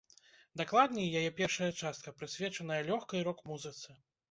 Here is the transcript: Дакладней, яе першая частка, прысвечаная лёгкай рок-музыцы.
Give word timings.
Дакладней, 0.61 1.09
яе 1.19 1.29
першая 1.41 1.69
частка, 1.83 2.15
прысвечаная 2.23 2.81
лёгкай 2.91 3.25
рок-музыцы. 3.31 3.89